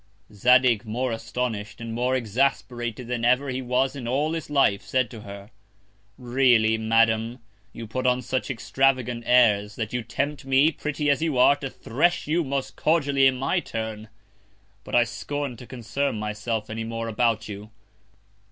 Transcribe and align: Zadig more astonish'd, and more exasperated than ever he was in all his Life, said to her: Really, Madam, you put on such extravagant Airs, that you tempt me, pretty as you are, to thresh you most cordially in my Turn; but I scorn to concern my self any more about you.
Zadig 0.33 0.83
more 0.83 1.11
astonish'd, 1.11 1.79
and 1.79 1.93
more 1.93 2.15
exasperated 2.15 3.05
than 3.07 3.23
ever 3.23 3.49
he 3.49 3.61
was 3.61 3.95
in 3.95 4.07
all 4.07 4.33
his 4.33 4.49
Life, 4.49 4.81
said 4.81 5.11
to 5.11 5.21
her: 5.21 5.51
Really, 6.17 6.75
Madam, 6.75 7.37
you 7.71 7.85
put 7.85 8.07
on 8.07 8.23
such 8.23 8.49
extravagant 8.49 9.23
Airs, 9.27 9.75
that 9.75 9.93
you 9.93 10.01
tempt 10.01 10.43
me, 10.43 10.71
pretty 10.71 11.07
as 11.11 11.21
you 11.21 11.37
are, 11.37 11.55
to 11.57 11.69
thresh 11.69 12.25
you 12.25 12.43
most 12.43 12.75
cordially 12.75 13.27
in 13.27 13.37
my 13.37 13.59
Turn; 13.59 14.09
but 14.83 14.95
I 14.95 15.03
scorn 15.03 15.55
to 15.57 15.67
concern 15.67 16.17
my 16.17 16.33
self 16.33 16.71
any 16.71 16.83
more 16.83 17.07
about 17.07 17.47
you. 17.47 17.69